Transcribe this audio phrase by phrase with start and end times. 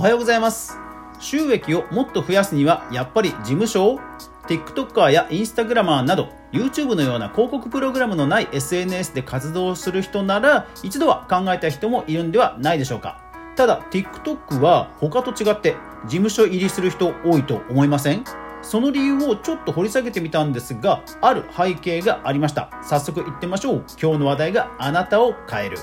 [0.00, 0.78] おはようございます。
[1.18, 4.00] 収益をもっと増やすにはやっぱり事務所を
[4.48, 13.20] TikToker や Instagramer など YouTube のような広告プログラムのない SNS で活動する人なら一度は考えた人もいるんではないでしょうか。
[13.56, 18.24] ただ TikTok は他と違って事務所入りする人多いと思いません？
[18.62, 22.70] その理由をちょっと掘り下げてみたんですがある背景がありました。
[22.82, 23.84] 早速いってみましょう。
[24.00, 25.76] 今日の話題があなたを変える。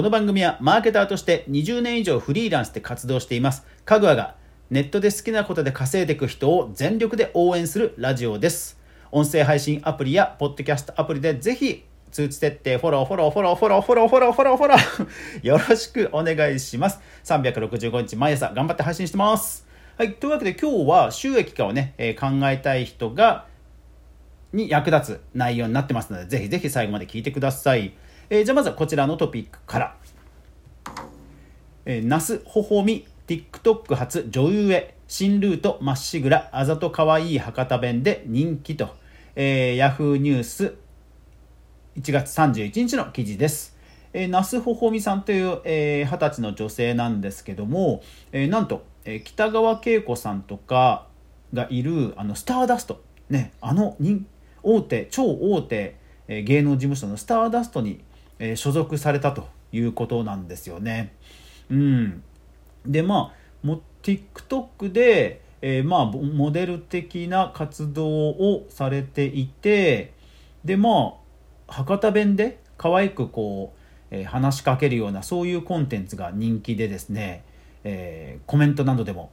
[0.00, 4.34] この番組はマーケターとして20年以上フリーランスで活動していますかぐわが
[4.70, 8.80] ネットで好きなことで稼いでいく人を全力で応援するラジオです
[9.12, 16.98] 音声配信アプリやポッドキャストアプリでぜひ通知設定、フォロー、フォロー、フォロー、フォロー、フォロー、フォロー、フォロー、フォロー、よろしくお願いします。
[17.24, 19.66] 365日毎朝頑張って配信してます。
[19.98, 23.44] はい、というわけで今日は収益化をね、えー、考えたい人が、
[24.54, 27.92] に役立つ内容になってますので、ぜひぜひ最後まで聞いてください。
[28.30, 29.96] えー、じゃあまずはこちらのトピックから。
[31.84, 38.90] えー、那須ほほみ TikTok 初女優へ新ルートまっしぐらあざとかわいい博多弁で人気と、
[39.34, 40.74] えー、ヤフーニュース
[41.96, 43.76] 1月31日の記事です。
[44.12, 51.08] えー、那須ほほみさんという、えー、歳の女性なんですけども、えー、なんと、えー、北川景子さんとか
[51.52, 53.96] がいるあのスターダスト、ね、あの
[54.62, 55.96] 大手超大手、
[56.28, 58.04] えー、芸能事務所のスターダストに、
[58.40, 61.14] えー、所属されたということなんですよね。
[61.70, 62.22] うん、
[62.84, 70.14] でまあも TikTok で、えー、まあモデル的な活動をされていて
[70.64, 71.14] でま
[71.68, 73.78] あ博多弁で可愛くこう、
[74.10, 77.44] えー、話しかけるようなそういうコンテンツが人気でですね、
[77.84, 79.30] えー、コメントなどでも、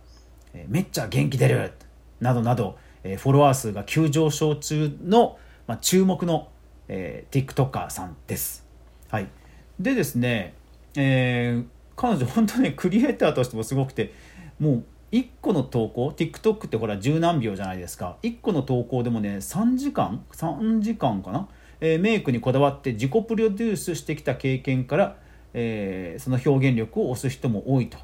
[0.53, 1.71] え、めっちゃ元気出る
[2.19, 6.49] などなど、え、フォロワー数が急上昇中の、まあ、注目の、
[6.89, 8.66] え、TikToker さんです。
[9.09, 9.27] はい、
[9.79, 10.53] でですね、
[10.95, 14.13] えー、彼女本当にクリエイターとしてもすごくて
[14.59, 18.17] もう1個の投稿 TikTok ってほら十何秒じゃないですか。
[18.23, 21.47] 1個の投稿でもね3時間3時間かな？
[21.79, 25.15] えー、メイクにこだわって自己プロデュースしてきた経験から、
[25.53, 27.97] えー、その表現力を推す人も多いと。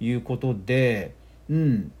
[0.00, 1.14] いうことで、
[1.48, 1.92] うん、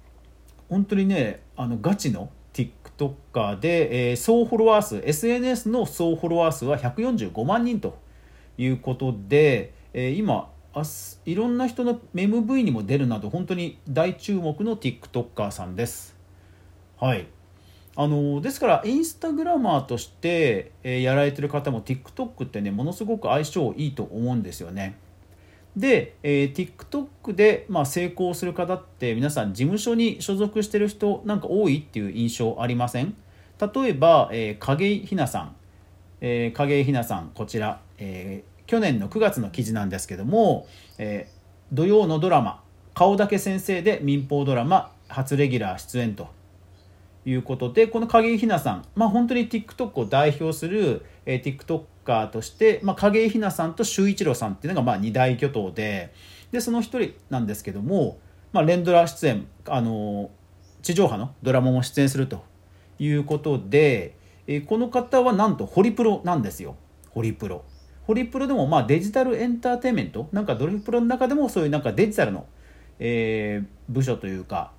[0.68, 8.02] 本当にねあのガチの TikToker で、えー、総フォロワー数 SNS の総フォロワー数は145万人と。
[8.58, 10.50] いうことで、えー、今
[11.24, 16.16] いろんな人の MV にも出るなど本当に大注目の TikToker さんです。
[16.98, 17.26] はい
[17.96, 24.96] あのですからインスタグラマーとして、えー、やられてる方も TikTok ってねものすごく相性いいと思うんですよね。
[25.76, 33.14] で、えー、TikTok で、まあ、成功する方って皆さん事務所に所属してる人なんか多いっていう印象ありません？
[33.60, 35.56] 例えば、えー、影井ひなさん、
[36.20, 40.66] えー、影井ひなさんこちら、えー、去年の9月の記事なんですけども、
[40.98, 42.62] えー、土曜のドラマ
[42.94, 46.28] 「顔だけ先生」で民放ドラマ初レギュラー出演と
[47.26, 56.12] いうことでこの影井ひなさん、まあ、本当に TikTok を代表する、えー、TikToker として、まあ、影井ひなさんと周一郎さんっていうのがまあ二大巨頭で
[56.52, 58.18] でその一人なんですけども、
[58.52, 60.30] まあ、連ドラ出演あの
[60.82, 62.44] 地上波のドラマも出演すると
[62.98, 64.16] いうことで、
[64.46, 66.76] えー、この方はなんとホリプロなんですよ
[67.10, 67.64] ホリプロ。
[68.06, 70.28] ホリプロでもまあデジタルエンターテインメント？
[70.32, 72.46] なんかドリプロの中でもそういうなんかデジタルの、
[72.98, 74.72] えー、部署というか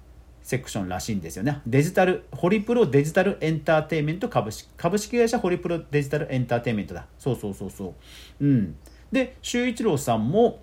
[0.43, 1.59] セクションらしいんですよね。
[1.65, 4.29] デジタル、ホリプロデジタルエンターテインメント？
[4.29, 7.07] 株式、株式会社ホリプロデジタルエンターテインメントだ。
[7.17, 7.95] そうそうそうそ
[8.39, 8.45] う。
[8.45, 8.75] うん。
[9.11, 10.59] で、周一郎さんも、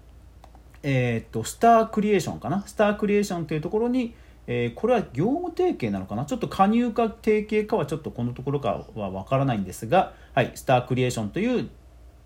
[0.84, 2.64] えー、っと、スタークリエーションかな？
[2.64, 4.14] スタークリエーションというところに、
[4.46, 6.26] えー、これは業務提携なのかな？
[6.26, 11.68] ちょっと加入か提携かはちょっとこのところかはわからないんですが、はい、スタークリエーションという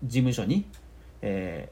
[0.03, 0.65] 事務所に、
[1.21, 1.69] え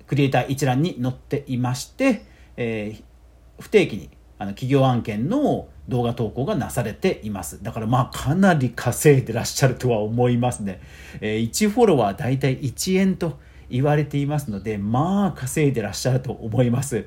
[0.00, 2.24] ー、クリエイター一覧に載っていまして、
[2.56, 7.62] えー、不定期にあの企業案件の動画投稿がなされています。
[7.62, 10.80] だからまあかなり稼いでらっしゃるとは思いますね。
[11.20, 17.06] えー、1フォロワーだいたい1円と言われていますので、まあ稼いでらっしゃると思います。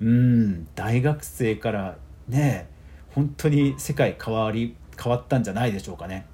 [0.00, 1.98] うん、大学生から
[2.28, 2.68] ね、
[3.14, 6.26] 本当に世界変わり、変わったんじゃないでしょうかね。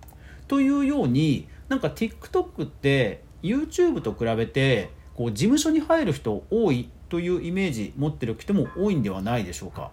[0.48, 9.90] というように、なんか TikTok って YouTube と比べて、こう事務所に入る人多いというイメージ持ってる人も多いんではないでしょうか。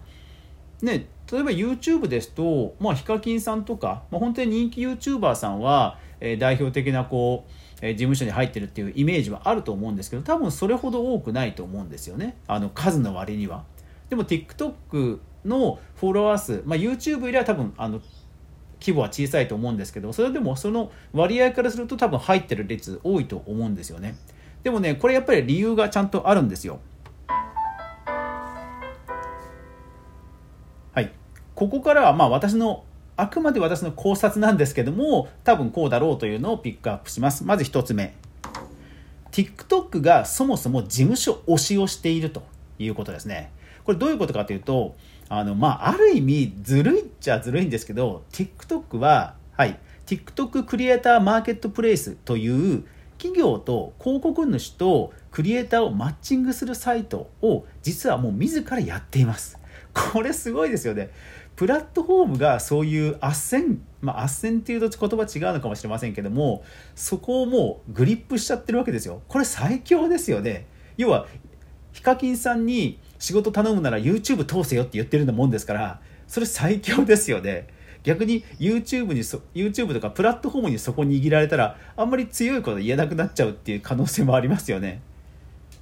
[0.81, 7.51] ね、例えば YouTube ですと、まあ、ヒカキンさんとか、まあ、本当に人気 YouTuber さんは、えー、代表的なこう、
[7.81, 13.63] えー、事務所に入ってるっていうイメージはあると思うんですけど多分それほど多くないと思うんですよねあの数の割には。
[14.09, 18.01] でも TikTok のフォロワー数、まあ、YouTube よりは多分あの
[18.83, 24.15] 規模は小さいと思うんですけどそれでもその割合からすると多分入ってる率多いと思うんですよね。
[24.63, 26.80] でもねこれやっぱり理由がちゃんとあるんですよ。
[30.94, 31.12] はい。
[31.56, 32.83] ここからはまあ私の
[33.15, 37.45] あくまで私の考察なんですけども多分こうだろうというのをピックアップします。
[37.45, 38.15] まず1つ目。
[39.31, 42.44] TikTok がそもそも事務所推しをしていると
[42.77, 43.51] いうことですね。
[43.85, 44.95] これどういうことかというと
[45.30, 52.83] あのまあある意味ずるいっちゃずるいんですけど TikTok ははい TikTok クリエイターマーケットプレイスという
[53.18, 59.57] 企業と広告主とクリエイターをマッチングするサイトを実はもう自らやっています。
[59.94, 61.09] これすごいですよね。
[61.56, 66.63] プラットフォームがそういう斡旋まあ斡旋っていうと言葉違うのかもしれませんけども
[66.95, 69.21] そこをもうグリップしちゃってるわけですよ。
[69.27, 70.65] これ最強ですよね。
[70.97, 71.27] 要は
[71.94, 77.68] ヒカキンさんに仕事頼むなら YouTube 通せよって言ってるようなもんですからそれ最強ですよね。
[78.04, 85.00] 逆に YouTube にそ YouTube とかプラットフォームにそこ握られたらあんまり強いこと言えなくなっちゃうっていう可能性もありますよね。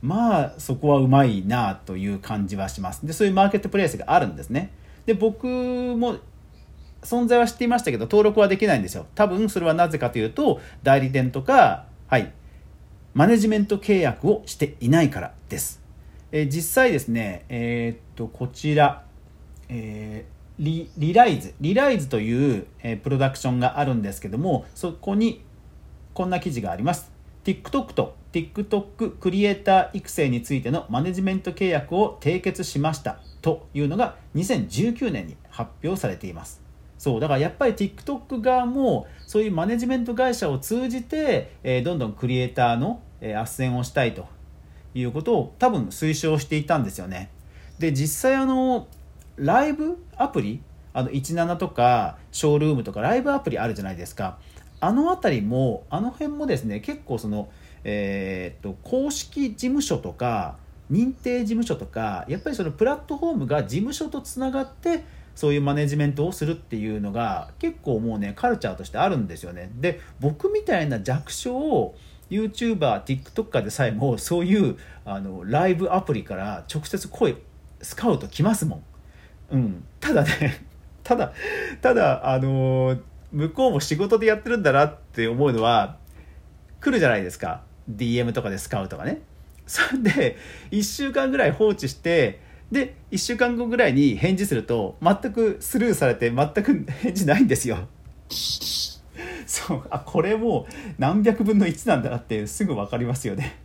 [0.03, 3.07] まあそこはうまいなという感じはします。
[3.07, 4.71] でそういうマーケットプレイスがあるんですね。
[5.07, 6.17] で僕も
[7.01, 9.07] 存在は知っていましたけど登録はできないんですよ。
[9.15, 12.31] 多分それはなぜかというと代理店とかはい
[13.15, 15.80] マネジメント契約をしていないからです、
[16.31, 19.05] えー、実際ですねえー、っとこちら、
[19.69, 25.43] えー、リリライズリライズという、えプロダクションがあるんですけどもそこに
[26.13, 27.11] こんな記事があります。
[27.43, 36.61] TikTok と TikTok クリエイター育成についてのマネジメント契約を締結しましたというのが2019年に発表されています。
[36.97, 44.27] そうだからやっぱり TikTok 側もそういうマネジメント会社を通じて、えー、どんどんクリエイターの、えー、斡旋をしたいと
[44.93, 47.29] いうことを多分推奨していたんですよね。
[47.79, 48.87] で実際あの
[49.37, 50.61] ライブアプリ
[50.93, 54.37] あの17とかショールームとかライブアプリあるじゃないですか。
[54.79, 57.49] あの辺りもあの辺もですね結構その
[57.83, 60.57] えー、っと公式事務所とか
[60.91, 65.03] 認定事務所とかやっぱりそのプラットフォームが事務所とつながって
[65.35, 69.71] そういうマネジメントをするっていうのが結構もうねカルチャーとしてあるんですよね。
[69.75, 71.95] で僕みたいな弱小を
[72.31, 77.35] YouTuber、TikToker でさえもそういうあのライブアプリから直接声
[77.81, 78.83] スカウト来ますもん。
[79.51, 80.65] うん、ただね
[81.03, 81.33] ただ
[81.81, 82.97] ただあの
[83.31, 85.97] 向こうも仕事でやってるんだなって思うのは
[86.79, 87.61] 来るじゃないですか。
[87.89, 89.21] DM とかでスカウトがね。
[89.67, 90.37] それで
[90.71, 92.41] 1週間ぐらい放置して
[92.71, 97.87] で1週間後ぐらいに返事すると全くスルーされて全く返事ないんですよ。
[99.51, 99.83] そう。
[99.91, 103.57] あこれもう何百分の1なんだなってすぐ分かりますよね。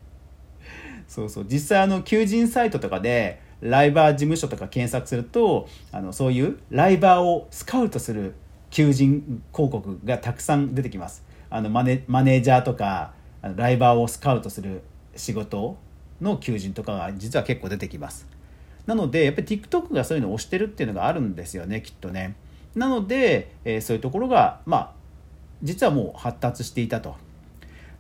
[1.06, 1.46] そうそう。
[1.48, 8.34] 実際あの求人サイトとかでライバー事務所とか検索するとあのそういうライバーをスカウトする
[8.70, 11.24] 求人広告がたくさん出てきます。
[11.48, 14.82] あのマネマネージャーとかあのライバーをスカウトする
[15.14, 15.78] 仕事
[16.20, 18.26] の求人とかが実は結構出てきます。
[18.86, 22.34] なのでやっぱり TikTok がそういうのを推してるっていうのがあるんですよねきっとね。
[22.74, 24.95] なので、えー、そういうところがまあ
[25.62, 27.16] 実はもう発達していたと。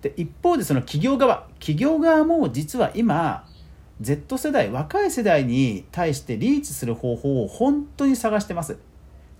[0.02, 3.46] で一方でその企業側企業側も実は今
[4.00, 8.78] Z 世代若い世代に対してリーチする方法を本当に探してます。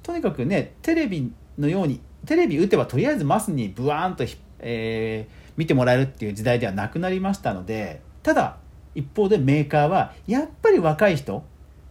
[0.02, 4.24] とにかくねテレビのようにテレビ打てばとりあえずマスにブワーンと、
[4.60, 8.56] えー、見てもらえるっていう時代ではなくなりましたのでただ
[8.94, 11.44] 一方でメーカーはやっぱり若い人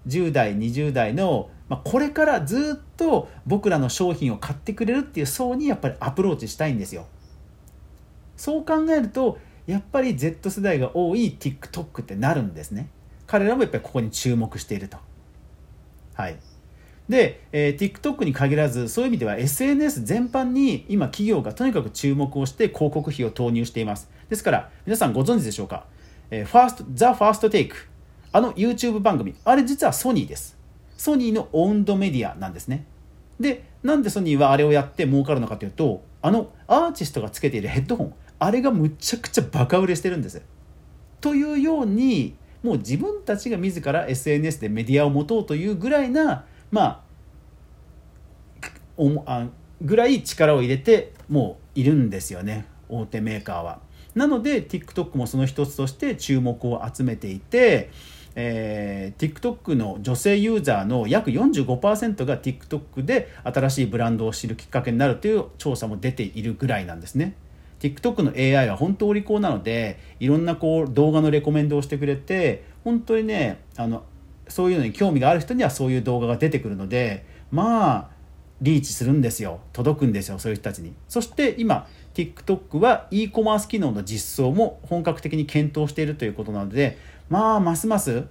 [0.08, 7.08] 10代20代の、まあ、これからずっと僕らの商品を買ってくれるっていう層にやっぱりアプローチしたいんですよ
[8.38, 12.90] そう考えるとやっぱり Z 世代が多い TikTok ってなるんですね
[13.26, 14.98] 彼らもやっぱりここに注目していると
[16.14, 16.38] はい
[17.10, 25.86] で、えー、TikTok に限らずそういう意味では SNS 全般に今企業がとにかく注目をして広告費を投入していますですから皆さんご存知でしょうか？
[26.32, 27.76] えー、ファースト、ザ・ファーストテイク。
[28.32, 29.36] あの YouTube 番組。
[29.46, 30.58] あれ実はソニーです。
[30.98, 32.86] ソニーのオウンドメディアなんですね。
[33.40, 40.42] で、なんでソニーはあれをやって儲かるのかというと、あのアーティストがつけているヘッドホン、あれがむちゃくちゃバカ売れしてるんです。
[41.22, 47.02] というように、もう自分たちが自ら SNS でメディアを持とうというぐらいな、まあ、
[48.98, 49.48] おもあ
[49.82, 53.80] ぐらい力を入れてもういるんですよね大手メーカーは。
[54.16, 57.92] なので TikTok もその一つとして注目を集めていて、
[58.36, 67.36] えー、TikTok の女性ユーザーの約45%が TikTok で新しいブランドを知るきっかけになるという調査も出ているぐらいなんですね。
[67.80, 74.04] TikTok の AI は本当お利口なのでいろんなこう動画のレコメンドをしてくれて本当にねあの
[74.48, 78.10] そういうのに興味がある人にはそういう動画が出てくるのでまあ
[78.62, 86.98] リーチするんですよ届くんですよそういう人たちにそして今 TikTok は e コマース機能の実装も本格的に検討しているということなので
[87.30, 88.26] まあますます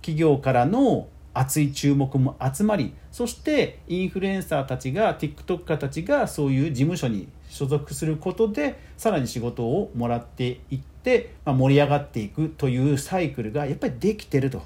[0.00, 14.62] 企業からの熱い注目も集まりそしてインフルエンサーたちが TikToker たちがそういう事務所に所属することでさらに仕事をもらっていって、まあ、盛り上がっていくというサイクルがやっぱりできてると。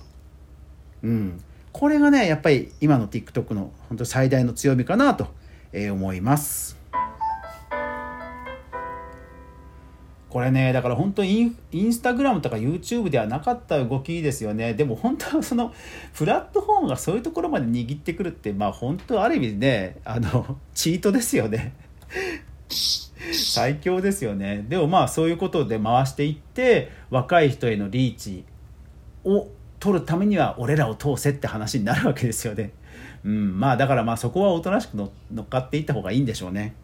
[1.03, 1.41] うん、
[1.73, 5.29] これがねやっぱり今の TikTok の本当最大の強みかなと
[5.73, 6.80] 思います。
[10.31, 14.75] これねだから本当にインスタグラムとか YouTube ではなかった動きですよね。
[14.75, 15.75] でも本当はその
[16.15, 21.75] プラットフォームがそういうところまで握ってくるってまあ本当ある意味ねあのチートですよね。
[23.33, 24.65] 最強ですよね。
[24.69, 28.45] でもまあそういうことで回していって若い人へのリーチ
[29.25, 29.49] を
[29.81, 32.73] 取るためには俺らを通せって話になるわけですよね。
[33.25, 35.11] うんまあだからまあそこはおとなしく乗
[35.43, 36.75] っかっていった方がいいんでしょうね。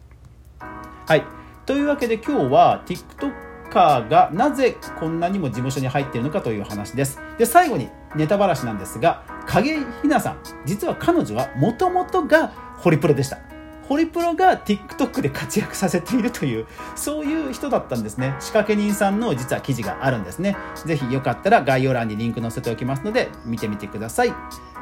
[0.59, 1.46] はい。
[1.67, 7.19] というわけで今日は TikToker がなぜこんなにも事務所に入っているのかという話です。
[7.37, 12.47] で、最後にネタばらしなんですが、影ひなさん、実は彼女はもともとが
[12.77, 13.39] ホリプロでした。
[13.83, 18.35] ホリプロが TikTok で活躍させているという、そういう人だったんですね。
[18.39, 20.55] 仕掛け人さんの実は記事があるんですね。
[20.85, 24.33] ぜひよかったら概要欄にリンク載せておきますので、見てみてください。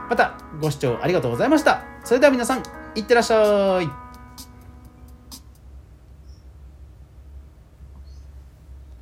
[0.07, 1.81] また、ご視聴ありがとうございました。
[2.03, 2.63] それでは皆さん、
[2.93, 4.04] いってらっしゃい。